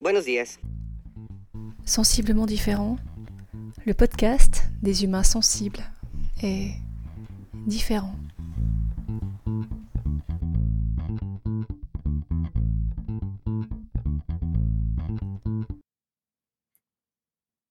[0.00, 0.58] Buenos días.
[1.86, 2.96] Sensiblement différent,
[3.86, 5.82] le podcast des humains sensibles
[6.42, 6.72] est
[7.66, 8.14] différent.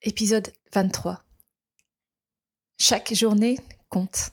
[0.02, 1.24] Épisode 23.
[2.80, 4.32] Chaque journée compte.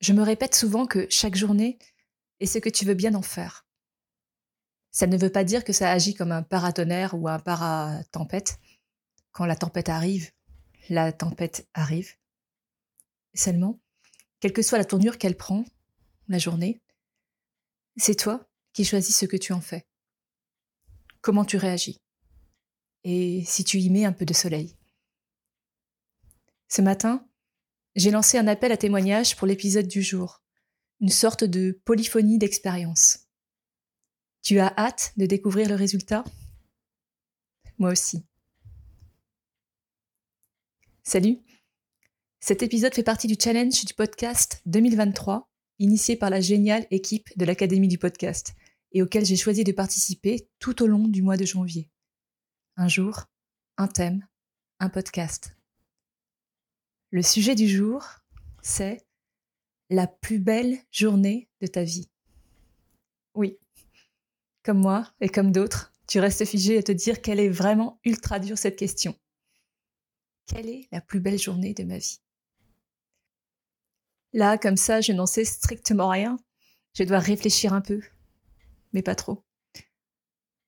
[0.00, 1.78] Je me répète souvent que chaque journée
[2.40, 3.66] est ce que tu veux bien en faire.
[4.90, 8.58] Ça ne veut pas dire que ça agit comme un paratonnerre ou un paratempête.
[9.32, 10.30] Quand la tempête arrive,
[10.88, 12.14] la tempête arrive.
[13.34, 13.80] Seulement,
[14.40, 15.64] quelle que soit la tournure qu'elle prend,
[16.28, 16.82] la journée,
[17.96, 19.86] c'est toi qui choisis ce que tu en fais.
[21.20, 22.00] Comment tu réagis.
[23.04, 24.76] Et si tu y mets un peu de soleil.
[26.68, 27.26] Ce matin,
[27.96, 30.42] j'ai lancé un appel à témoignage pour l'épisode du jour,
[31.00, 33.29] une sorte de polyphonie d'expérience.
[34.42, 36.24] Tu as hâte de découvrir le résultat?
[37.78, 38.24] Moi aussi.
[41.02, 41.38] Salut
[42.40, 45.46] Cet épisode fait partie du challenge du podcast 2023,
[45.78, 48.54] initié par la géniale équipe de l'Académie du podcast,
[48.92, 51.90] et auquel j'ai choisi de participer tout au long du mois de janvier.
[52.76, 53.26] Un jour,
[53.76, 54.26] un thème,
[54.78, 55.54] un podcast.
[57.10, 58.06] Le sujet du jour,
[58.62, 59.04] c'est
[59.90, 62.08] la plus belle journée de ta vie.
[63.34, 63.58] Oui,
[64.62, 68.38] comme moi et comme d'autres, tu restes figé à te dire qu'elle est vraiment ultra
[68.40, 69.14] dure cette question.
[70.46, 72.20] Quelle est la plus belle journée de ma vie?
[74.32, 76.36] Là, comme ça, je n'en sais strictement rien.
[76.94, 78.00] Je dois réfléchir un peu,
[78.92, 79.44] mais pas trop.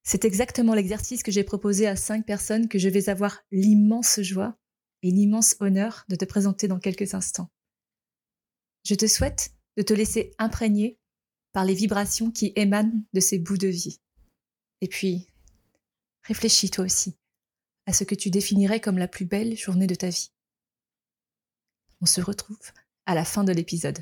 [0.05, 4.57] C'est exactement l'exercice que j'ai proposé à cinq personnes que je vais avoir l'immense joie
[5.03, 7.51] et l'immense honneur de te présenter dans quelques instants.
[8.85, 10.99] Je te souhaite de te laisser imprégner
[11.53, 14.01] par les vibrations qui émanent de ces bouts de vie.
[14.81, 15.27] Et puis,
[16.25, 17.17] réfléchis toi aussi
[17.87, 20.31] à ce que tu définirais comme la plus belle journée de ta vie.
[22.01, 22.73] On se retrouve
[23.07, 23.99] à la fin de l'épisode.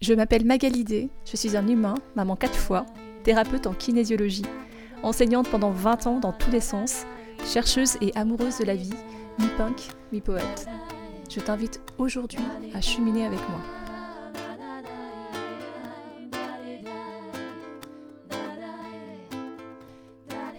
[0.00, 2.84] Je m'appelle Magalidé, je suis un humain, maman quatre fois,
[3.24, 4.44] thérapeute en kinésiologie,
[5.02, 7.04] enseignante pendant 20 ans dans tous les sens,
[7.44, 8.94] chercheuse et amoureuse de la vie,
[9.38, 10.66] mi-punk, mi-poète
[11.30, 12.38] je t'invite aujourd'hui
[12.74, 13.60] à cheminer avec moi.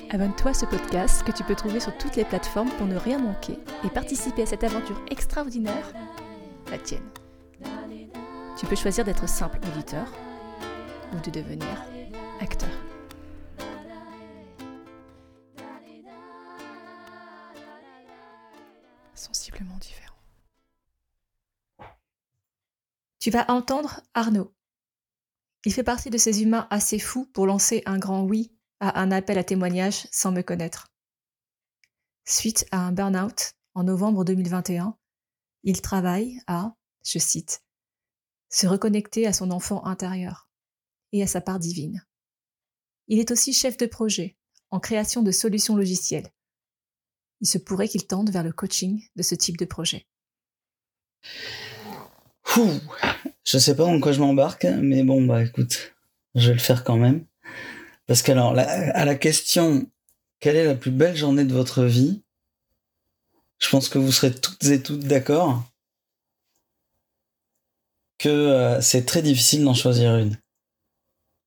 [0.09, 3.19] Abonne-toi à ce podcast que tu peux trouver sur toutes les plateformes pour ne rien
[3.19, 5.91] manquer et participer à cette aventure extraordinaire,
[6.71, 7.03] la tienne.
[8.57, 10.07] Tu peux choisir d'être simple auditeur
[11.13, 11.67] ou de devenir
[12.39, 12.69] acteur.
[23.27, 24.55] Tu vas entendre Arnaud.
[25.65, 29.11] Il fait partie de ces humains assez fous pour lancer un grand oui à un
[29.11, 30.87] appel à témoignage sans me connaître.
[32.23, 34.97] Suite à un burn-out en novembre 2021,
[35.63, 36.73] il travaille à,
[37.03, 37.65] je cite,
[38.49, 40.49] se reconnecter à son enfant intérieur
[41.11, 42.05] et à sa part divine.
[43.09, 44.37] Il est aussi chef de projet
[44.69, 46.31] en création de solutions logicielles.
[47.41, 50.07] Il se pourrait qu'il tente vers le coaching de ce type de projet.
[52.55, 52.61] Je
[53.43, 55.93] je sais pas en quoi je m'embarque, mais bon, bah écoute,
[56.35, 57.25] je vais le faire quand même.
[58.07, 59.85] Parce qu'alors, à la question,
[60.39, 62.21] quelle est la plus belle journée de votre vie?
[63.59, 65.63] Je pense que vous serez toutes et toutes d'accord
[68.17, 70.37] que euh, c'est très difficile d'en choisir une.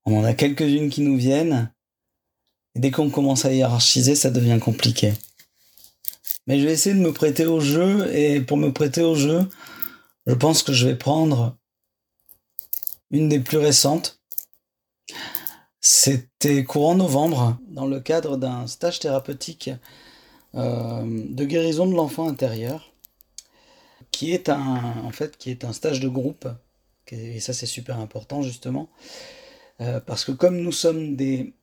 [0.05, 1.73] On en a quelques-unes qui nous viennent,
[2.75, 5.13] et dès qu'on commence à hiérarchiser, ça devient compliqué.
[6.47, 9.49] Mais je vais essayer de me prêter au jeu, et pour me prêter au jeu,
[10.31, 11.57] je pense que je vais prendre
[13.11, 14.21] une des plus récentes.
[15.81, 19.71] C'était courant novembre, dans le cadre d'un stage thérapeutique
[20.55, 22.93] euh, de guérison de l'enfant intérieur,
[24.13, 26.47] qui est un, en fait, qui est un stage de groupe.
[27.11, 28.89] Et ça, c'est super important, justement.
[29.81, 31.55] Euh, parce que comme nous sommes des,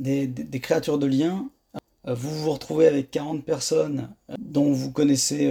[0.00, 1.48] des créatures de lien,
[2.08, 5.48] euh, vous vous retrouvez avec 40 personnes dont vous connaissez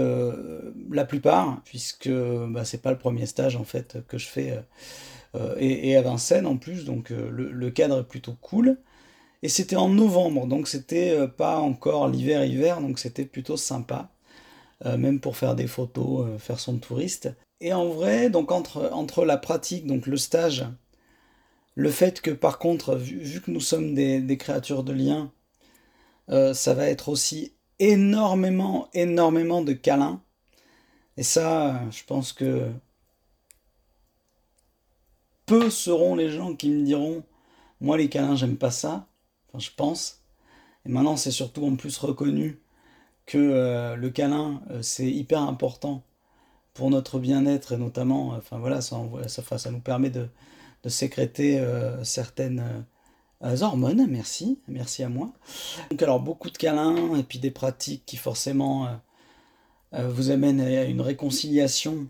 [0.91, 4.63] la plupart, puisque bah, c'est pas le premier stage en fait que je fais,
[5.59, 8.77] et, à Vincennes en plus, donc le, cadre est plutôt cool.
[9.41, 14.09] Et c'était en novembre, donc c'était pas encore l'hiver-hiver, donc c'était plutôt sympa,
[14.85, 17.29] même pour faire des photos, faire son touriste.
[17.61, 20.65] Et en vrai, donc entre, entre la pratique, donc le stage,
[21.75, 25.31] le fait que par contre, vu, que nous sommes des, des créatures de lien,
[26.29, 30.21] euh, ça va être aussi énormément, énormément de câlins.
[31.19, 32.71] Et ça, je pense que
[35.45, 37.23] peu seront les gens qui me diront
[37.81, 39.09] Moi, les câlins, j'aime pas ça.
[39.49, 40.21] Enfin, je pense.
[40.85, 42.61] Et maintenant, c'est surtout en plus reconnu
[43.25, 46.03] que euh, le câlin, euh, c'est hyper important
[46.73, 48.95] pour notre bien-être et notamment, enfin voilà, ça,
[49.71, 50.29] nous permet de
[50.87, 51.61] sécréter
[52.03, 52.85] certaines
[53.41, 54.07] hormones.
[54.09, 55.33] Merci, merci à moi.
[55.91, 58.87] Donc alors beaucoup de câlins et puis des pratiques qui forcément
[59.91, 62.07] vous amènent à une réconciliation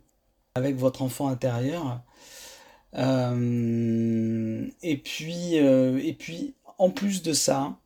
[0.56, 2.02] avec votre enfant intérieur.
[2.96, 7.78] Euh, et, puis, euh, et puis, en plus de ça,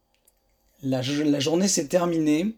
[0.81, 2.55] la, journée s'est terminée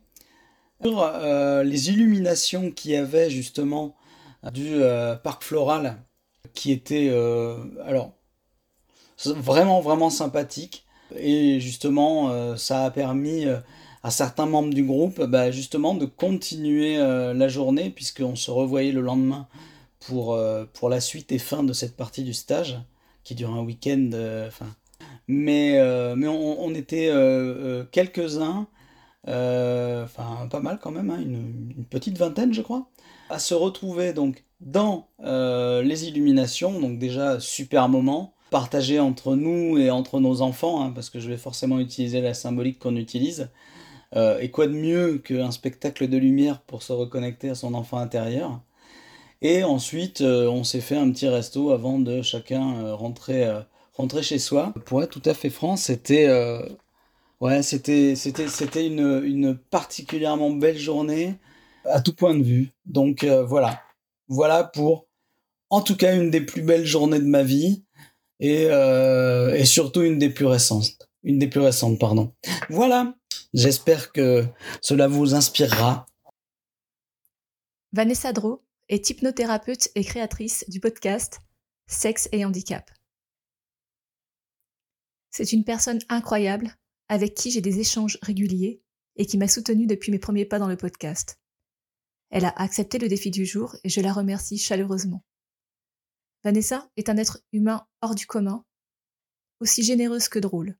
[0.81, 3.95] sur euh, les illuminations qu'il y avait justement
[4.51, 4.79] du
[5.23, 5.97] parc floral,
[6.53, 7.09] qui était
[7.83, 8.11] alors
[9.17, 10.85] vraiment vraiment sympathique.
[11.17, 13.45] Et justement, ça a permis
[14.05, 19.01] à certains membres du groupe bah, justement de continuer la journée puisqu'on se revoyait le
[19.01, 19.47] lendemain
[20.07, 22.79] pour, euh, pour la suite et fin de cette partie du stage,
[23.23, 24.09] qui dure un week-end.
[24.13, 24.49] Euh,
[25.27, 27.11] mais, euh, mais on, était
[27.91, 28.67] quelques-uns,
[29.25, 32.87] enfin pas mal quand même, hein, une, une, petite vingtaine je crois,
[33.29, 39.89] à se retrouver donc dans les illuminations, donc déjà super moment, partagé entre nous et
[39.89, 43.49] entre nos enfants, hein, parce que je vais forcément utiliser la symbolique qu'on utilise.
[44.13, 48.61] Et quoi de mieux qu'un spectacle de lumière pour se reconnecter à son enfant intérieur?
[49.41, 53.59] Et ensuite, euh, on s'est fait un petit resto avant de chacun euh, rentrer, euh,
[53.93, 54.73] rentrer chez soi.
[54.85, 56.27] Pour être tout à fait franc, c'était
[57.41, 61.35] ouais, c'était, c'était, c'était une, une, particulièrement belle journée
[61.85, 62.71] à tout point de vue.
[62.85, 63.81] Donc voilà.
[64.27, 65.05] Voilà pour,
[65.69, 67.83] en tout cas, une des plus belles journées de ma vie
[68.39, 71.07] et, et surtout une des plus récentes.
[71.23, 72.33] Une des plus récentes, pardon.
[72.69, 73.13] Voilà.
[73.55, 74.45] J'espère que
[74.81, 76.05] cela vous inspirera.
[77.93, 81.39] Vanessa Dro, est hypnothérapeute et créatrice du podcast
[81.87, 82.91] Sexe et Handicap.
[85.31, 86.75] C'est une personne incroyable
[87.07, 88.83] avec qui j'ai des échanges réguliers
[89.15, 91.39] et qui m'a soutenue depuis mes premiers pas dans le podcast.
[92.31, 95.23] Elle a accepté le défi du jour et je la remercie chaleureusement.
[96.43, 98.65] Vanessa est un être humain hors du commun,
[99.61, 100.77] aussi généreuse que drôle.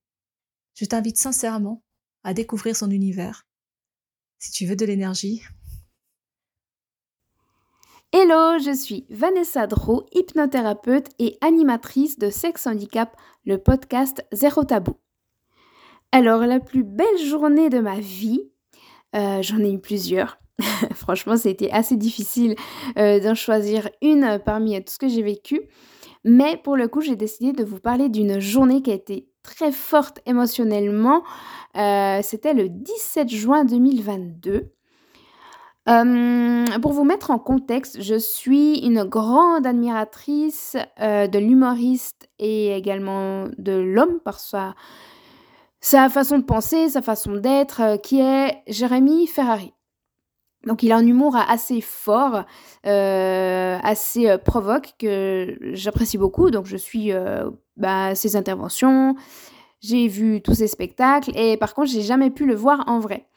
[0.74, 1.85] Je t'invite sincèrement
[2.26, 3.48] à découvrir son univers.
[4.40, 5.44] Si tu veux de l'énergie,
[8.12, 14.96] Hello, je suis Vanessa Dro, hypnothérapeute et animatrice de Sex Handicap, le podcast Zéro Tabou.
[16.14, 18.50] Alors, la plus belle journée de ma vie,
[19.16, 20.38] euh, j'en ai eu plusieurs.
[20.94, 22.56] Franchement, c'était assez difficile
[22.98, 25.62] euh, d'en choisir une parmi tout ce que j'ai vécu.
[26.24, 29.72] Mais pour le coup, j'ai décidé de vous parler d'une journée qui a été très
[29.72, 31.24] forte émotionnellement.
[31.78, 34.72] Euh, c'était le 17 juin 2022.
[35.88, 42.76] Euh, pour vous mettre en contexte, je suis une grande admiratrice euh, de l'humoriste et
[42.76, 44.74] également de l'homme par sa,
[45.82, 49.74] sa façon de penser, sa façon d'être, qui est Jérémy Ferrari.
[50.66, 52.46] Donc il a un humour assez fort,
[52.84, 56.50] assez provoque que j'apprécie beaucoup.
[56.50, 57.12] Donc je suis
[57.78, 59.16] bah, ses interventions,
[59.82, 63.28] j'ai vu tous ses spectacles et par contre j'ai jamais pu le voir en vrai.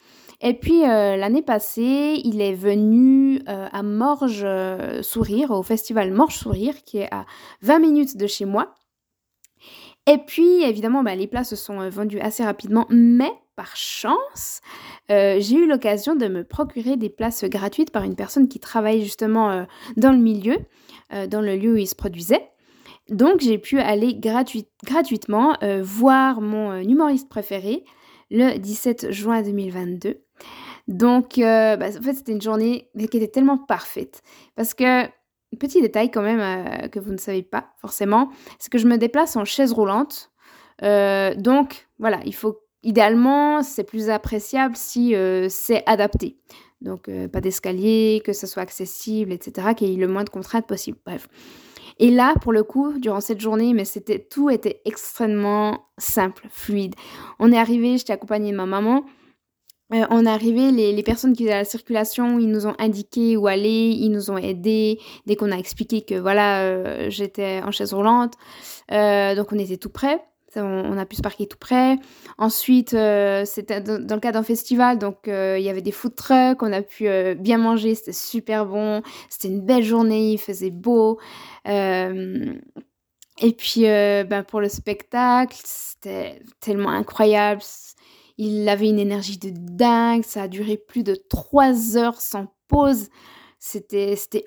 [0.41, 6.13] Et puis euh, l'année passée, il est venu euh, à Morge euh, Sourire, au festival
[6.13, 7.27] Morge Sourire, qui est à
[7.63, 8.75] 20 minutes de chez moi.
[10.07, 14.61] Et puis évidemment, bah, les places se sont vendues assez rapidement, mais par chance,
[15.09, 19.67] j'ai eu l'occasion de me procurer des places gratuites par une personne qui travaille justement
[19.97, 20.57] dans le milieu,
[21.27, 22.49] dans le lieu où il se produisait.
[23.09, 24.19] Donc j'ai pu aller
[24.85, 27.85] gratuitement voir mon humoriste préféré
[28.31, 30.21] le 17 juin 2022.
[30.89, 34.23] Donc, euh, bah, en fait, c'était une journée qui était tellement parfaite.
[34.57, 35.07] Parce que,
[35.59, 38.97] petit détail quand même euh, que vous ne savez pas forcément, c'est que je me
[38.97, 40.31] déplace en chaise roulante.
[40.83, 45.15] Euh, donc, voilà, il faut, idéalement, c'est plus appréciable si
[45.51, 46.39] c'est adapté.
[46.81, 50.67] Donc, pas d'escalier, que ce soit accessible, etc., qu'il y ait le moins de contraintes
[50.67, 50.99] possible.
[51.05, 51.29] Bref.
[51.99, 56.95] Et là, pour le coup, durant cette journée, mais c'était tout était extrêmement simple, fluide.
[57.39, 59.05] On est arrivé, j'étais accompagnée de ma maman.
[59.95, 63.37] Euh, on est arrivé, les, personnes qui étaient à la circulation, ils nous ont indiqué
[63.39, 67.71] où aller, ils nous ont aidés dès qu'on a expliqué que voilà, euh, j'étais en
[67.71, 68.35] chaise roulante.
[68.93, 69.89] Euh, donc on était tout
[70.57, 71.97] On, a pu se parquer tout près.
[72.39, 76.73] Ensuite, c'était dans, le cadre d'un festival, donc il y avait des food trucks, on
[76.73, 79.03] a pu bien manger, c'était super bon.
[79.29, 81.19] C'était une belle journée, il faisait beau.
[81.67, 87.63] et puis, ben, pour le spectacle, c'était tellement incroyable
[88.39, 93.09] il avait une énergie de dingue, ça a duré plus de trois heures sans pause.
[93.61, 94.45] C'était, c'était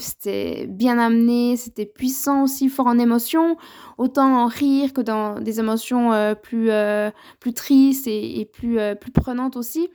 [0.00, 3.56] c'était bien amené, c'était puissant aussi, fort en émotion,
[3.96, 8.94] autant en rire que dans des émotions euh, plus, euh, plus tristes et, plus, euh,
[8.94, 9.88] plus prenantes aussi.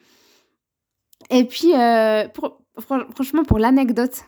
[1.29, 1.73] Et puis,
[2.79, 4.23] franchement, pour l'anecdote,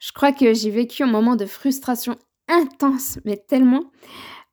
[0.00, 2.16] je crois que j'ai vécu un moment de frustration
[2.48, 3.84] intense, mais tellement,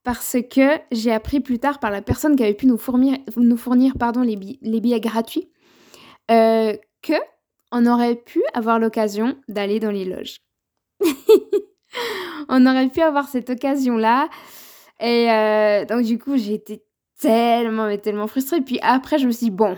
[0.03, 3.57] parce que j'ai appris plus tard par la personne qui avait pu nous fournir, nous
[3.57, 5.49] fournir pardon, les billets gratuits,
[6.27, 7.13] que
[7.71, 10.37] on aurait pu avoir l'occasion d'aller dans les loges.
[12.49, 14.29] on aurait pu avoir cette occasion-là.
[14.99, 16.83] Et euh, donc, du coup, j'ai été
[17.19, 18.61] tellement, mais tellement frustrée.
[18.61, 19.77] Puis après, je me suis dit, bon,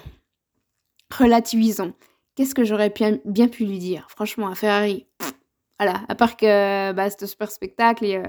[1.12, 1.94] relativisons.
[2.36, 2.94] Qu'est-ce que j'aurais
[3.26, 4.08] bien pu lui dire?
[4.10, 5.06] Franchement, à Ferrari,
[5.78, 8.16] voilà, à part que bah, un super spectacle et.
[8.18, 8.24] Euh,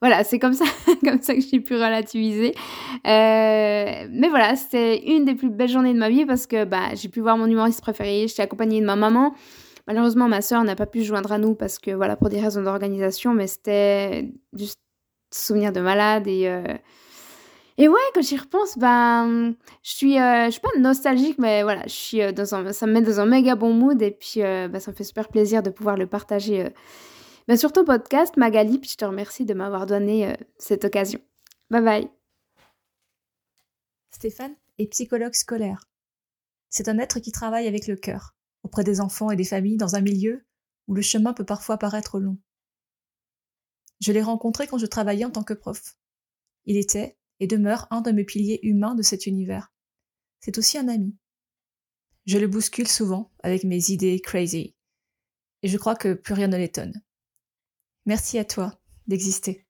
[0.00, 0.64] voilà, c'est comme ça,
[1.04, 2.54] comme ça que j'ai pu relativiser.
[3.06, 6.94] Euh, mais voilà, c'était une des plus belles journées de ma vie parce que bah,
[6.94, 9.34] j'ai pu voir mon humoriste préféré, j'étais accompagnée de ma maman.
[9.86, 12.40] Malheureusement, ma soeur n'a pas pu se joindre à nous parce que voilà, pour des
[12.40, 14.80] raisons d'organisation, mais c'était juste
[15.32, 16.48] souvenir de malade et.
[16.48, 16.74] Euh,
[17.78, 21.82] et ouais, quand j'y repense, ben, je suis, euh, je suis pas nostalgique, mais voilà,
[21.84, 24.80] je suis dans un, ça me met dans un méga bon mood et puis ben,
[24.80, 26.70] ça me fait super plaisir de pouvoir le partager
[27.48, 31.20] mais sur ton podcast, Magali, puis je te remercie de m'avoir donné euh, cette occasion.
[31.70, 32.10] Bye bye.
[34.10, 35.88] Stéphane est psychologue scolaire.
[36.70, 39.94] C'est un être qui travaille avec le cœur, auprès des enfants et des familles dans
[39.94, 40.44] un milieu
[40.88, 42.38] où le chemin peut parfois paraître long.
[44.00, 45.96] Je l'ai rencontré quand je travaillais en tant que prof.
[46.64, 49.72] Il était et demeure un de mes piliers humains de cet univers.
[50.40, 51.16] C'est aussi un ami.
[52.26, 54.74] Je le bouscule souvent avec mes idées crazy.
[55.62, 57.02] Et je crois que plus rien ne l'étonne.
[58.06, 58.72] Merci à toi
[59.08, 59.66] d'exister.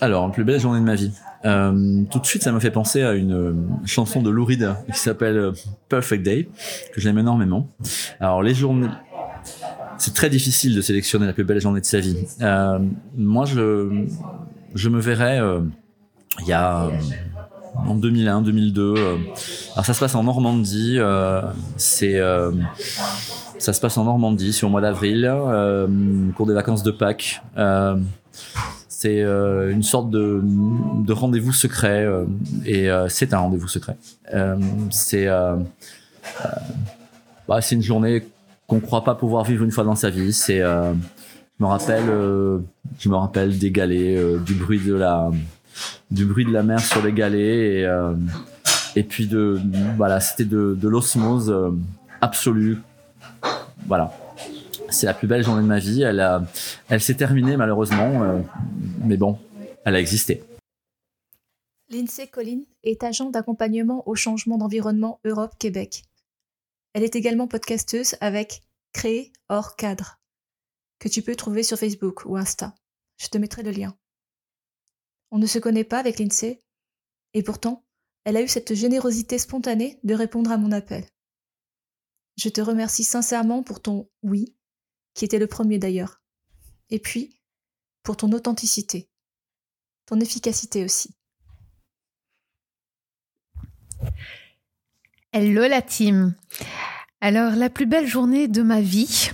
[0.00, 1.12] Alors, plus belle journée de ma vie.
[1.44, 3.54] Euh, tout de suite, ça m'a fait penser à une euh,
[3.84, 5.52] chanson de Lou Reed qui s'appelle euh,
[5.88, 6.48] Perfect Day,
[6.92, 7.68] que j'aime énormément.
[8.18, 8.88] Alors, les journées,
[9.98, 12.16] c'est très difficile de sélectionner la plus belle journée de sa vie.
[13.16, 14.06] moi, je,
[14.74, 15.40] je me verrais
[16.40, 16.88] il y a
[17.74, 18.94] en 2001, 2002.
[19.74, 20.98] alors, ça se passe en Normandie.
[21.76, 22.18] c'est
[23.60, 25.86] ça se passe en Normandie, c'est au mois d'avril, euh,
[26.34, 27.42] cours des vacances de Pâques.
[27.58, 27.96] Euh,
[28.88, 32.08] c'est euh, une sorte de, de rendez-vous secret
[32.64, 33.96] et c'est un rendez-vous secret.
[34.90, 35.26] c'est
[37.48, 38.24] bah, c'est une journée
[38.66, 40.32] qu'on croit pas pouvoir vivre une fois dans sa vie.
[40.32, 40.94] Je
[41.58, 42.06] me rappelle
[42.98, 45.30] je me rappelle des galets, du bruit de la
[46.10, 47.88] du bruit de la mer sur les galets
[48.96, 49.60] et puis de
[49.96, 51.54] voilà c'était de l'osmose
[52.20, 52.78] absolue
[53.90, 54.16] voilà.
[54.88, 56.02] C'est la plus belle journée de ma vie.
[56.02, 58.38] Elle, s'est terminée malheureusement, euh,
[59.04, 59.36] mais bon,
[59.84, 60.44] elle a existé.
[61.88, 66.04] Lindsay Collin est agent d'accompagnement au changement d'environnement Europe-Québec.
[66.92, 70.20] Elle est également podcasteuse avec Créer hors cadre,
[71.00, 72.76] que tu peux trouver sur Facebook ou Insta.
[73.18, 73.96] Je te mettrai le lien.
[75.32, 76.60] On ne se connaît pas avec Lindsay,
[77.34, 77.84] et pourtant,
[78.24, 81.04] elle a eu cette générosité spontanée de répondre à mon appel.
[82.40, 84.56] Je te remercie sincèrement pour ton oui,
[85.12, 86.22] qui était le premier d'ailleurs.
[86.88, 87.38] Et puis,
[88.02, 89.10] pour ton authenticité,
[90.06, 91.14] ton efficacité aussi.
[95.32, 96.34] Hello la team.
[97.20, 99.32] Alors, la plus belle journée de ma vie,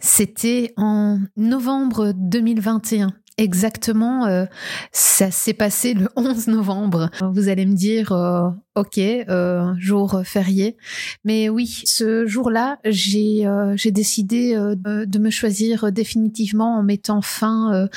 [0.00, 3.12] c'était en novembre 2021.
[3.38, 4.46] Exactement, euh,
[4.90, 7.08] ça s'est passé le 11 novembre.
[7.32, 10.76] Vous allez me dire, euh, ok, euh, jour férié.
[11.24, 17.22] Mais oui, ce jour-là, j'ai euh, j'ai décidé euh, de me choisir définitivement en mettant
[17.22, 17.88] fin euh,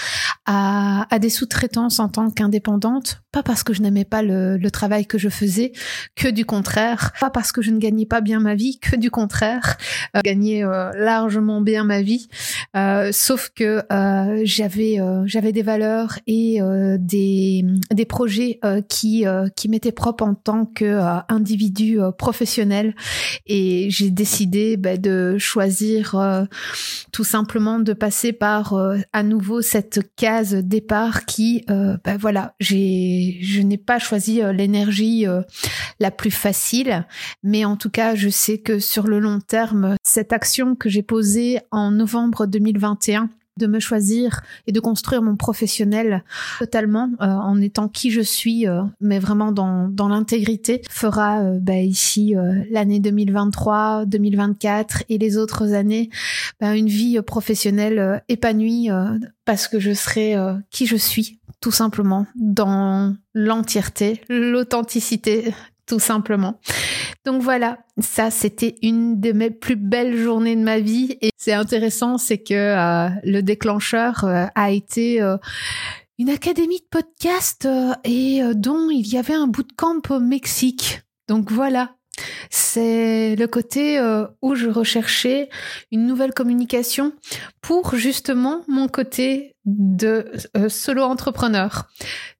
[0.46, 3.22] à, à des sous-traitances en tant qu'indépendante.
[3.32, 5.72] Pas parce que je n'aimais pas le, le, travail que je faisais,
[6.16, 7.14] que du contraire.
[7.20, 9.78] Pas parce que je ne gagnais pas bien ma vie, que du contraire.
[10.24, 10.64] Gagnais
[10.96, 12.28] largement bien ma vie.
[13.12, 13.84] Sauf que
[14.44, 16.60] j'avais j'avais des valeurs et
[17.00, 19.26] des des projets qui
[19.56, 22.96] qui m'étaient propres en tant que euh, individu euh, professionnel.
[23.46, 26.44] Et j'ai décidé bah, de choisir euh,
[27.12, 28.74] tout simplement de passer par
[29.14, 35.26] à nouveau cette case départ qui bah, voilà j'ai je n'ai pas choisi l'énergie
[36.00, 37.06] la plus facile.
[37.44, 41.04] Mais en tout cas je sais que sur le long terme cette action que j'ai
[41.04, 46.24] posée en novembre 2021 de me choisir et de construire mon professionnel
[46.60, 51.60] totalement euh, en étant qui je suis, euh, mais vraiment dans, dans l'intégrité, fera euh,
[51.62, 52.34] bah, ici
[52.70, 56.10] l'année 2023, 2024 et les autres années
[56.60, 58.90] bah, une vie professionnelle épanouie
[59.46, 60.36] parce que je serai
[60.70, 65.54] qui je suis tout simplement dans l'entièreté, l'authenticité
[65.92, 66.58] tout simplement.
[67.26, 71.52] Donc voilà, ça c'était une de mes plus belles journées de ma vie et c'est
[71.52, 75.36] intéressant, c'est que euh, le déclencheur euh, a été euh,
[76.18, 77.68] une académie de podcast
[78.06, 81.02] et dont il y avait un bootcamp au Mexique.
[81.28, 81.96] Donc voilà,
[82.50, 84.00] c'est le côté
[84.42, 85.50] où je recherchais
[85.92, 87.12] une nouvelle communication
[87.60, 90.32] pour justement mon côté de
[90.70, 91.90] solo entrepreneur.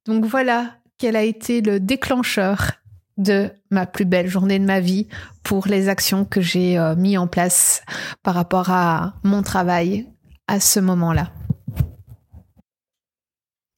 [0.06, 2.81] Donc voilà quel a été le déclencheur
[3.18, 5.08] de ma plus belle journée de ma vie
[5.44, 7.84] pour les actions que j'ai euh, mis en place
[8.24, 10.08] par rapport à mon travail
[10.48, 11.34] à ce moment-là.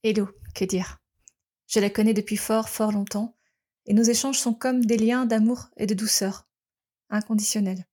[0.03, 0.97] Hello, que dire?
[1.67, 3.35] Je la connais depuis fort, fort longtemps,
[3.85, 6.47] et nos échanges sont comme des liens d'amour et de douceur,
[7.09, 7.85] inconditionnels.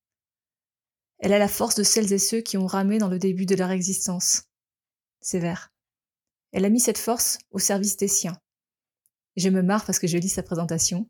[1.18, 3.54] Elle a la force de celles et ceux qui ont ramé dans le début de
[3.54, 4.44] leur existence.
[5.20, 5.72] Sévère.
[6.52, 8.38] Elle a mis cette force au service des siens.
[9.36, 11.08] Je me marre parce que je lis sa présentation,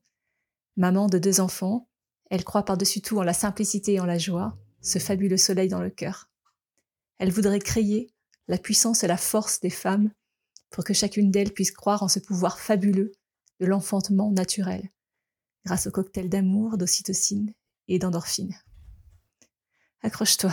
[0.76, 1.88] Maman de deux enfants,
[2.30, 5.80] elle croit par-dessus tout en la simplicité et en la joie, ce fabuleux soleil dans
[5.80, 6.30] le cœur.
[7.18, 8.12] Elle voudrait créer
[8.48, 10.10] la puissance et la force des femmes
[10.70, 13.12] pour que chacune d'elles puisse croire en ce pouvoir fabuleux
[13.58, 14.90] de l'enfantement naturel,
[15.66, 17.52] grâce au cocktail d'amour, d'ocytocine
[17.88, 18.56] et d'endorphine.
[20.02, 20.52] Accroche-toi.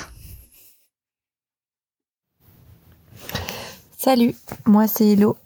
[3.98, 5.38] Salut, moi c'est Hello.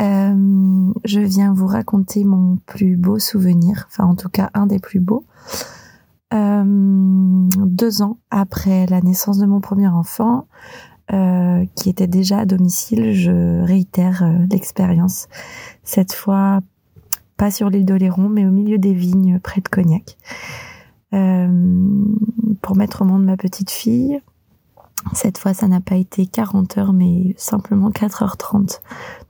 [0.00, 4.78] Euh, je viens vous raconter mon plus beau souvenir, enfin en tout cas un des
[4.78, 5.24] plus beaux.
[6.32, 10.46] Euh, deux ans après la naissance de mon premier enfant,
[11.12, 15.28] euh, qui était déjà à domicile, je réitère l'expérience.
[15.82, 16.60] Cette fois,
[17.36, 20.16] pas sur l'île d'Oléron, mais au milieu des vignes près de Cognac.
[22.62, 24.20] pour mettre au monde ma petite fille,
[25.14, 28.80] cette fois, ça n'a pas été 40 heures, mais simplement 4h30,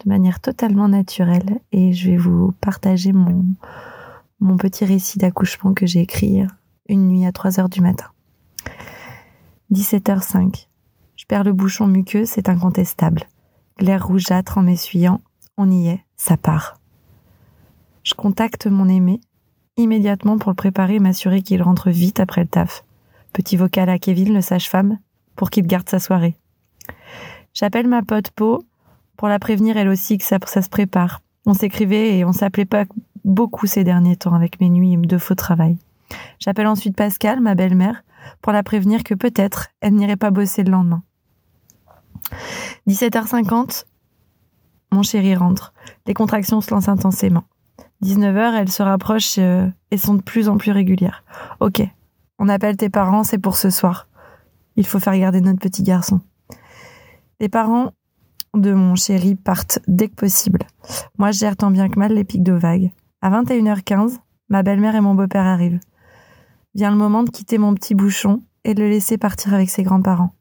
[0.04, 1.60] de manière totalement naturelle.
[1.72, 6.42] Et je vais vous partager mon, petit récit d'accouchement que j'ai écrit
[6.88, 8.06] une nuit à 3 heures du matin.
[9.72, 10.66] 17h05.
[11.16, 13.24] Je perds le bouchon muqueux, c'est incontestable.
[13.78, 15.20] Glaire rougeâtre en m'essuyant.
[15.56, 16.80] On y est, ça part.
[18.02, 19.20] Je contacte mon aimé
[19.76, 22.84] immédiatement pour le préparer et m'assurer qu'il rentre vite après le taf.
[23.32, 24.98] Petit vocal à Kevin, le sage-femme
[25.40, 26.36] pour qu'il garde sa soirée.
[27.54, 28.62] J'appelle ma pote Po
[29.16, 31.22] pour la prévenir elle aussi que ça, ça se prépare.
[31.46, 32.84] On s'écrivait et on s'appelait pas
[33.24, 35.78] beaucoup ces derniers temps avec mes nuits de faux travail.
[36.40, 38.04] J'appelle ensuite Pascal, ma belle-mère,
[38.42, 41.02] pour la prévenir que peut-être elle n'irait pas bosser le lendemain.
[42.86, 43.86] 17h50,
[44.92, 45.72] mon chéri rentre.
[46.06, 47.44] Les contractions se lancent intensément.
[48.04, 51.24] 19h, elles se rapprochent euh, et sont de plus en plus régulières.
[51.60, 51.80] Ok,
[52.38, 54.06] on appelle tes parents, c'est pour ce soir.
[54.80, 56.22] Il faut faire garder notre petit garçon.
[57.38, 57.90] Les parents
[58.54, 60.60] de mon chéri partent dès que possible.
[61.18, 62.90] Moi, je gère tant bien que mal les pics de vagues.
[63.20, 64.16] À 21h15,
[64.48, 65.80] ma belle-mère et mon beau-père arrivent.
[66.74, 69.82] Vient le moment de quitter mon petit bouchon et de le laisser partir avec ses
[69.82, 70.32] grands-parents.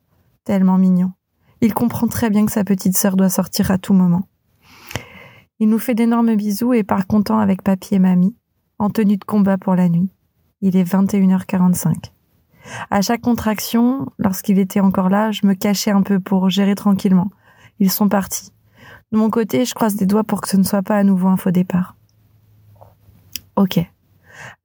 [0.46, 1.12] Tellement mignon.
[1.60, 4.30] Il comprend très bien que sa petite sœur doit sortir à tout moment.
[5.60, 8.38] Il nous fait d'énormes bisous et part content avec papy et mamie,
[8.78, 10.14] en tenue de combat pour la nuit.
[10.62, 12.12] Il est 21h45.
[12.92, 17.32] À chaque contraction, lorsqu'il était encore là, je me cachais un peu pour gérer tranquillement.
[17.80, 18.52] Ils sont partis.
[19.12, 21.28] De mon côté, je croise des doigts pour que ce ne soit pas à nouveau
[21.28, 21.96] un faux départ.
[23.56, 23.80] Ok.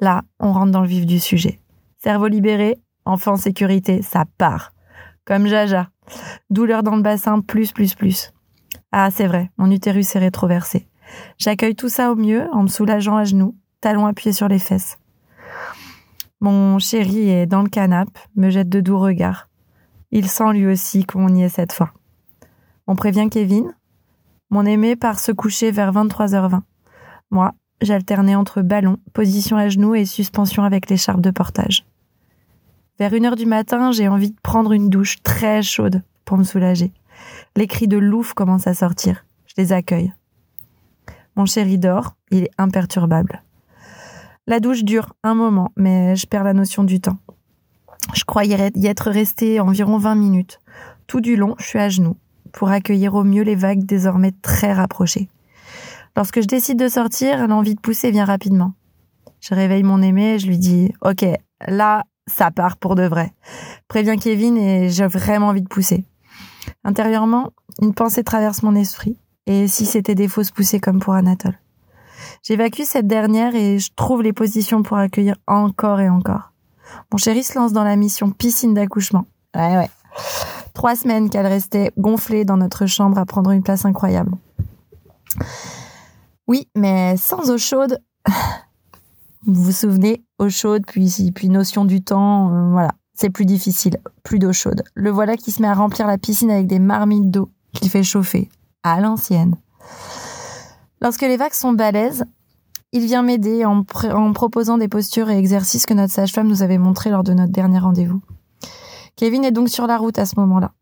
[0.00, 1.61] Là, on rentre dans le vif du sujet.
[2.02, 4.72] Cerveau libéré, enfant en sécurité, ça part.
[5.24, 5.88] Comme Jaja.
[6.50, 8.33] Douleur dans le bassin, plus, plus, plus.
[8.92, 10.87] Ah, c'est vrai, mon utérus est rétroversé.
[11.38, 14.98] J'accueille tout ça au mieux en me soulageant à genoux, talons appuyés sur les fesses.
[16.44, 19.48] Mon chéri est dans le canapé, me jette de doux regards.
[20.11, 21.94] Il sent lui aussi qu'on y est cette fois.
[22.87, 23.74] On prévient Kevin.
[24.50, 26.61] Mon aimé part se coucher vers 23h20.
[27.30, 31.87] Moi, j'alternais entre ballon, position à genoux et suspension avec l'écharpe de portage.
[32.98, 36.44] Vers une heure du matin, j'ai envie de prendre une douche très chaude pour me
[36.44, 36.92] soulager.
[37.57, 39.24] Les cris de louf commencent à sortir.
[39.46, 40.12] Je les accueille.
[41.37, 43.42] Mon chéri dort, il est imperturbable.
[44.46, 47.16] La douche dure un moment, mais je perds la notion du temps.
[48.12, 50.61] Je croyais y être resté environ 20 minutes.
[51.07, 52.18] Tout du long, je suis à genoux
[52.52, 55.30] pour accueillir au mieux les vagues désormais très rapprochées.
[56.14, 58.74] Lorsque je décide de sortir, l'envie de pousser vient rapidement.
[59.40, 61.24] Je réveille mon aimé et je lui dis Ok,
[61.66, 63.33] là, ça part pour de vrai.
[63.88, 66.04] Préviens Kevin et j'ai vraiment envie de pousser.
[66.85, 69.16] Intérieurement, une pensée traverse mon esprit.
[69.46, 71.59] Et si c'était des fausses poussées comme pour Anatole
[72.42, 76.52] J'évacue cette dernière et je trouve les positions pour accueillir encore et encore.
[77.12, 79.26] Mon chéri se lance dans la mission piscine d'accouchement.
[79.54, 79.90] Ouais, ouais.
[80.74, 84.32] Trois semaines qu'elle restait gonflée dans notre chambre à prendre une place incroyable.
[86.46, 87.98] Oui, mais sans eau chaude,
[89.46, 92.92] Vous vous souvenez, eau chaude, puis, puis notion du temps, euh, voilà.
[93.12, 94.82] C'est plus difficile, plus d'eau chaude.
[94.94, 98.02] Le voilà qui se met à remplir la piscine avec des marmites d'eau qu'il fait
[98.02, 98.48] chauffer,
[98.82, 99.56] à l'ancienne.
[101.04, 102.24] Lorsque les vagues sont balèzes,
[102.92, 103.84] il vient m'aider en,
[104.32, 107.78] proposant des postures et exercices que notre sage-femme nous avait montrés lors de notre dernier
[107.78, 108.22] rendez-vous.
[109.14, 110.72] Kevin est donc sur la route à ce moment-là.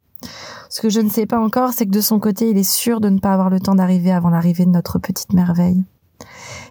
[0.70, 3.00] Ce que je ne sais pas encore, c'est que de son côté, il est sûr
[3.00, 5.82] de ne pas avoir le temps d'arriver avant l'arrivée de notre petite merveille.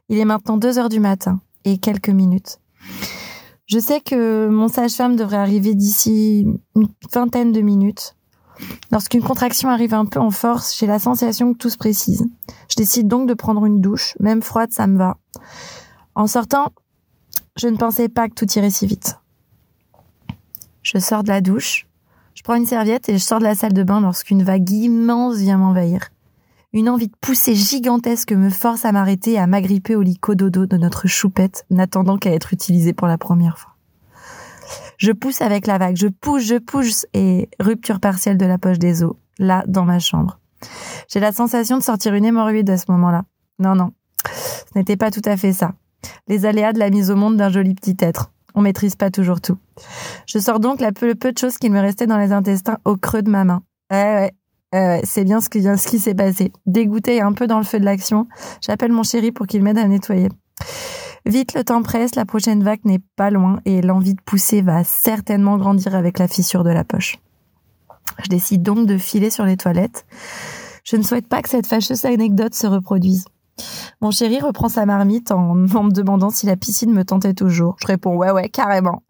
[0.08, 2.60] Il est maintenant 2 heures du matin et quelques minutes.
[3.66, 8.16] Je sais que mon sage-femme devrait arriver d'ici une vingtaine de minutes.
[8.92, 12.26] Lorsqu'une contraction arrive un peu en force, j'ai la sensation que tout se précise.
[12.70, 15.18] Je décide donc de prendre une douche, même froide, ça me va.
[16.16, 16.68] En sortant,
[17.58, 19.18] je ne pensais pas que tout irait si vite.
[20.84, 21.88] Je sors de la douche,
[22.34, 25.38] je prends une serviette et je sors de la salle de bain lorsqu'une vague immense
[25.38, 26.10] vient m'envahir.
[26.74, 30.66] Une envie de pousser gigantesque me force à m'arrêter et à m'agripper au lit cododo
[30.66, 33.71] de notre choupette, n'attendant qu'à être utilisée pour la première fois.
[35.02, 38.78] Je pousse avec la vague, je pousse, je pousse, et rupture partielle de la poche
[38.78, 40.40] des os, là, dans ma chambre.
[41.12, 43.24] J'ai la sensation de sortir une hémorroïde à ce moment-là.
[43.58, 43.94] Non, non,
[44.28, 45.74] ce n'était pas tout à fait ça.
[46.28, 48.32] Les aléas de la mise au monde d'un joli petit être.
[48.54, 49.58] On maîtrise pas toujours tout.
[50.28, 52.78] Je sors donc la peu, le peu de choses qu'il me restait dans les intestins
[52.86, 53.64] au creux de ma main.
[53.92, 54.32] Ouais, ouais,
[54.76, 56.52] euh, c'est bien ce ce qui s'est passé.
[56.68, 58.28] Dégoûté et un peu dans le feu de l'action,
[58.62, 60.30] j'appelle mon chéri pour qu'il m'aide à nettoyer.
[61.26, 64.84] Vite, le temps presse, la prochaine vague n'est pas loin et l'envie de pousser va
[64.84, 67.18] certainement grandir avec la fissure de la poche.
[68.24, 70.06] Je décide donc de filer sur les toilettes.
[70.84, 73.26] Je ne souhaite pas que cette fâcheuse anecdote se reproduise.
[74.02, 77.76] Mon chéri reprend sa marmite en, me demandant si la piscine me tentait toujours.
[77.80, 79.04] Je réponds ouais ouais carrément.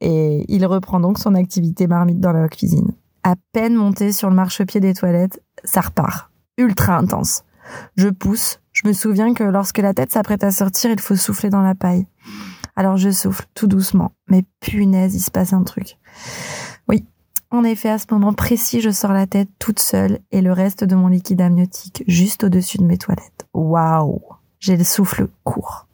[0.00, 2.92] Et il reprend donc son activité marmite dans la cuisine.
[3.24, 6.30] À peine monté sur le marchepied des toilettes, ça repart.
[6.58, 7.44] Ultra intense.
[7.96, 8.58] Je pousse.
[8.82, 11.74] Je me souviens que lorsque la tête s'apprête à sortir, il faut souffler dans la
[11.74, 12.06] paille.
[12.74, 14.12] Alors je souffle tout doucement.
[14.28, 15.98] Mais punaise, il se passe un truc.
[16.88, 17.04] Oui,
[17.50, 20.82] en effet, à ce moment précis, je sors la tête toute seule et le reste
[20.82, 23.46] de mon liquide amniotique juste au-dessus de mes toilettes.
[23.54, 24.20] Waouh
[24.58, 25.86] J'ai le souffle court.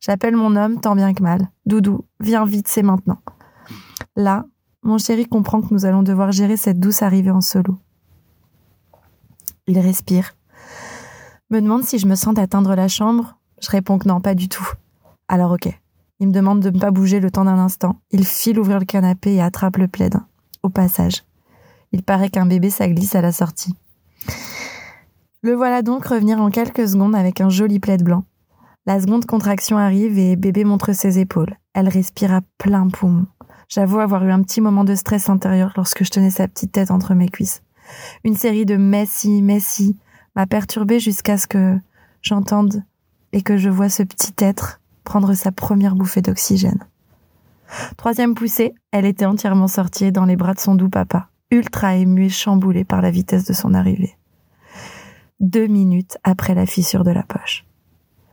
[0.00, 1.48] J'appelle mon homme tant bien que mal.
[1.64, 3.20] Doudou, viens vite, c'est maintenant.
[4.16, 4.46] Là,
[4.82, 7.78] mon chéri comprend que nous allons devoir gérer cette douce arrivée en solo.
[9.68, 10.34] Il respire.
[11.52, 13.36] Me demande si je me sens d'atteindre la chambre.
[13.60, 14.66] Je réponds que non, pas du tout.
[15.28, 15.68] Alors ok.
[16.18, 18.00] Il me demande de ne pas bouger le temps d'un instant.
[18.10, 20.16] Il file ouvrir le canapé et attrape le plaid.
[20.62, 21.24] Au passage.
[21.92, 23.76] Il paraît qu'un bébé, ça glisse à la sortie.
[25.42, 28.24] Le voilà donc revenir en quelques secondes avec un joli plaid blanc.
[28.86, 31.54] La seconde contraction arrive et bébé montre ses épaules.
[31.74, 33.26] Elle respire à plein poumon.
[33.68, 36.90] J'avoue avoir eu un petit moment de stress intérieur lorsque je tenais sa petite tête
[36.90, 37.62] entre mes cuisses.
[38.24, 39.98] Une série de messi, messi
[40.34, 41.78] m'a perturbée jusqu'à ce que
[42.22, 42.82] j'entende
[43.32, 46.86] et que je vois ce petit être prendre sa première bouffée d'oxygène.
[47.96, 52.26] Troisième poussée, elle était entièrement sortie dans les bras de son doux papa, ultra ému
[52.26, 54.16] et chamboulé par la vitesse de son arrivée.
[55.40, 57.64] Deux minutes après la fissure de la poche.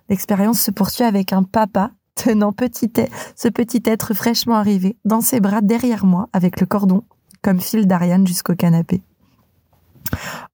[0.09, 2.91] L'expérience se poursuit avec un papa tenant petit,
[3.35, 7.03] ce petit être fraîchement arrivé dans ses bras derrière moi avec le cordon
[7.41, 9.01] comme fil d'Ariane jusqu'au canapé.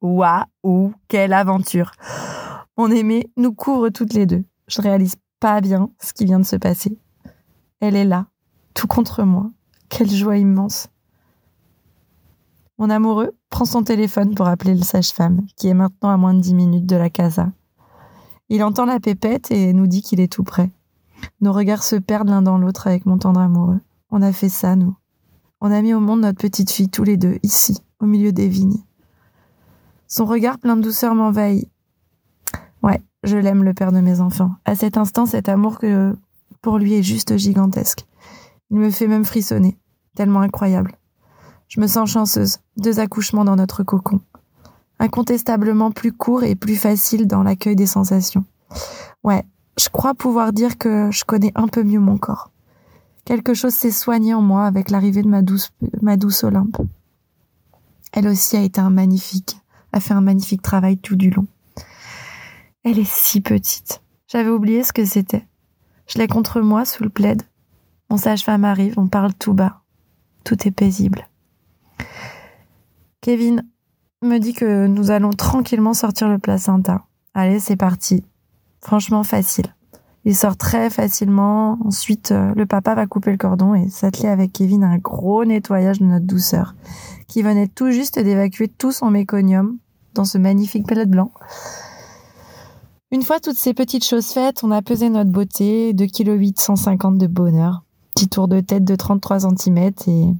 [0.01, 1.91] Waouh, quelle aventure
[2.77, 4.43] Mon aimé nous couvre toutes les deux.
[4.67, 6.97] Je réalise pas bien ce qui vient de se passer.
[7.79, 8.27] Elle est là,
[8.73, 9.51] tout contre moi.
[9.89, 10.87] Quelle joie immense.
[12.77, 16.41] Mon amoureux prend son téléphone pour appeler le sage-femme, qui est maintenant à moins de
[16.41, 17.51] dix minutes de la casa.
[18.49, 20.71] Il entend la pépette et nous dit qu'il est tout prêt.
[21.41, 23.79] Nos regards se perdent l'un dans l'autre avec mon tendre amoureux.
[24.11, 24.95] On a fait ça, nous.
[25.61, 28.49] On a mis au monde notre petite fille tous les deux, ici, au milieu des
[28.49, 28.83] vignes.
[30.07, 31.69] Son regard plein de douceur m'envahit.
[32.83, 34.51] Ouais, je l'aime, le père de mes enfants.
[34.65, 36.15] À cet instant, cet amour que
[36.61, 38.05] pour lui est juste gigantesque.
[38.69, 39.77] Il me fait même frissonner,
[40.15, 40.95] tellement incroyable.
[41.67, 44.21] Je me sens chanceuse, deux accouchements dans notre cocon.
[44.99, 48.45] Incontestablement plus court et plus facile dans l'accueil des sensations.
[49.23, 49.43] Ouais,
[49.77, 52.51] je crois pouvoir dire que je connais un peu mieux mon corps.
[53.25, 56.77] Quelque chose s'est soigné en moi avec l'arrivée de ma douce, ma douce Olympe.
[58.13, 59.59] Elle aussi a été un magnifique,
[59.95, 61.47] a fait un magnifique travail tout du long.
[62.83, 64.03] Elle est si petite.
[64.27, 65.47] J'avais oublié ce que c'était.
[66.05, 67.41] Je l'ai contre moi sous le plaid.
[68.09, 69.81] Mon sage-femme arrive, on parle tout bas.
[70.43, 71.29] Tout est paisible.
[73.21, 73.65] Kevin
[74.21, 77.05] me dit que nous allons tranquillement sortir le placenta.
[77.33, 78.25] Allez, c'est parti.
[78.81, 79.73] Franchement facile.
[80.25, 81.79] Il sort très facilement.
[81.85, 85.45] Ensuite, euh, le papa va couper le cordon et s'atteler avec Kevin à un gros
[85.45, 86.75] nettoyage de notre douceur,
[87.27, 89.77] qui venait tout juste d'évacuer tout son méconium
[90.15, 91.31] dans ce magnifique pellet blanc.
[93.11, 97.17] Une fois toutes ces petites choses faites, on a pesé notre beauté, 2,8 kg 150
[97.17, 100.33] de bonheur, petit tour de tête de 33 cm et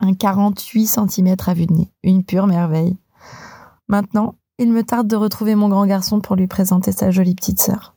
[0.00, 1.90] un 48 cm à vue de nez.
[2.02, 2.96] Une pure merveille.
[3.88, 7.60] Maintenant, il me tarde de retrouver mon grand garçon pour lui présenter sa jolie petite
[7.60, 7.94] sœur.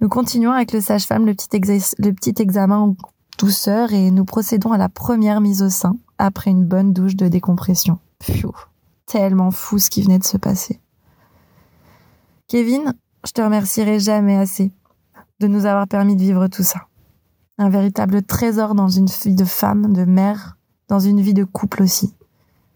[0.00, 2.96] Nous continuons avec le sage-femme le, le petit examen en
[3.38, 7.28] douceur et nous procédons à la première mise au sein après une bonne douche de
[7.28, 7.98] décompression.
[8.18, 8.52] Pfiou,
[9.06, 10.80] tellement fou ce qui venait de se passer.
[12.48, 12.94] Kevin,
[13.26, 14.72] je te remercierai jamais assez
[15.40, 16.86] de nous avoir permis de vivre tout ça.
[17.58, 20.56] Un véritable trésor dans une vie de femme, de mère,
[20.88, 22.14] dans une vie de couple aussi.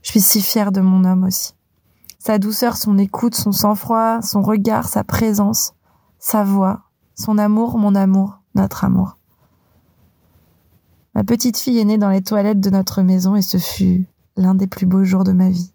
[0.03, 1.55] Je suis si fière de mon homme aussi.
[2.19, 5.75] Sa douceur, son écoute, son sang-froid, son regard, sa présence,
[6.19, 6.83] sa voix,
[7.15, 9.19] son amour, mon amour, notre amour.
[11.15, 14.55] Ma petite fille est née dans les toilettes de notre maison et ce fut l'un
[14.55, 15.73] des plus beaux jours de ma vie.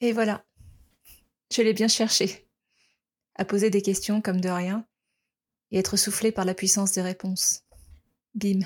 [0.00, 0.44] Et voilà,
[1.52, 2.48] je l'ai bien cherché.
[3.36, 4.86] À poser des questions comme de rien
[5.70, 7.62] et être soufflé par la puissance des réponses.
[8.34, 8.60] Bim.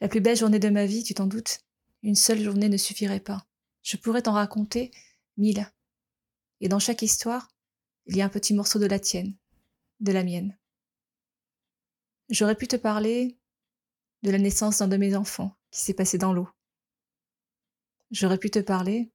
[0.00, 1.60] La plus belle journée de ma vie, tu t'en doutes
[2.02, 3.46] Une seule journée ne suffirait pas.
[3.82, 4.90] Je pourrais t'en raconter
[5.36, 5.70] mille.
[6.60, 7.48] Et dans chaque histoire,
[8.06, 9.34] il y a un petit morceau de la tienne,
[10.00, 10.58] de la mienne.
[12.28, 13.38] J'aurais pu te parler
[14.22, 16.48] de la naissance d'un de mes enfants qui s'est passé dans l'eau.
[18.10, 19.10] J'aurais pu te parler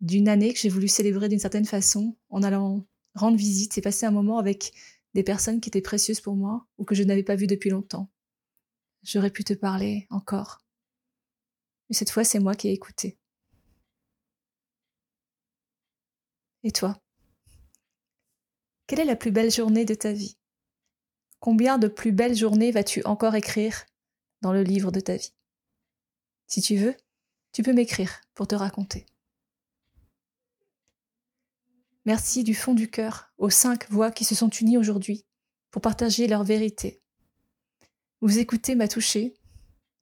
[0.00, 4.06] d'une année que j'ai voulu célébrer d'une certaine façon en allant rendre visite et passer
[4.06, 4.72] un moment avec
[5.14, 8.10] des personnes qui étaient précieuses pour moi ou que je n'avais pas vues depuis longtemps.
[9.02, 10.58] J'aurais pu te parler encore.
[11.88, 13.18] Mais cette fois, c'est moi qui ai écouté.
[16.62, 17.00] Et toi?
[18.86, 20.36] Quelle est la plus belle journée de ta vie?
[21.38, 23.84] Combien de plus belles journées vas-tu encore écrire
[24.42, 25.32] dans le livre de ta vie?
[26.46, 26.96] Si tu veux,
[27.56, 29.06] tu peux m'écrire pour te raconter.
[32.04, 35.24] Merci du fond du cœur aux cinq voix qui se sont unies aujourd'hui
[35.70, 37.00] pour partager leur vérité
[38.20, 39.34] vous écoutez m'a touché,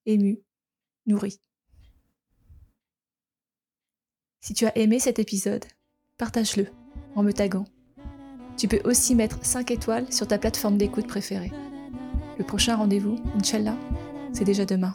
[0.07, 0.41] ému,
[1.07, 1.41] nourri.
[4.41, 5.65] Si tu as aimé cet épisode,
[6.17, 6.67] partage-le
[7.15, 7.67] en me taguant.
[8.57, 11.53] Tu peux aussi mettre 5 étoiles sur ta plateforme d'écoute préférée.
[12.39, 13.77] Le prochain rendez-vous, Inch'Allah,
[14.33, 14.95] c'est déjà demain.